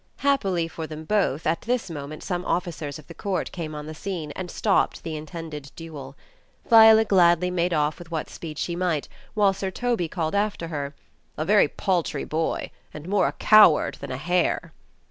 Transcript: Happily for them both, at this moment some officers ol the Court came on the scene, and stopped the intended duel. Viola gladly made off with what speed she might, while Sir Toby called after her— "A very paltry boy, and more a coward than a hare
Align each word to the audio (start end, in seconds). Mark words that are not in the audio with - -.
Happily 0.21 0.67
for 0.67 0.87
them 0.87 1.03
both, 1.03 1.45
at 1.45 1.61
this 1.61 1.87
moment 1.91 2.23
some 2.23 2.43
officers 2.43 2.97
ol 2.97 3.05
the 3.07 3.13
Court 3.13 3.51
came 3.51 3.75
on 3.75 3.85
the 3.85 3.93
scene, 3.93 4.31
and 4.31 4.49
stopped 4.49 5.03
the 5.03 5.15
intended 5.15 5.71
duel. 5.75 6.15
Viola 6.67 7.05
gladly 7.05 7.51
made 7.51 7.71
off 7.71 7.99
with 7.99 8.09
what 8.09 8.27
speed 8.27 8.57
she 8.57 8.75
might, 8.75 9.07
while 9.35 9.53
Sir 9.53 9.69
Toby 9.69 10.07
called 10.07 10.33
after 10.33 10.69
her— 10.69 10.95
"A 11.37 11.45
very 11.45 11.67
paltry 11.67 12.23
boy, 12.25 12.71
and 12.91 13.07
more 13.07 13.27
a 13.27 13.33
coward 13.33 13.97
than 13.99 14.09
a 14.11 14.17
hare 14.17 14.73